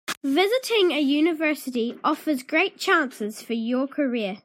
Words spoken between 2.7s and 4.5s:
chances for your career.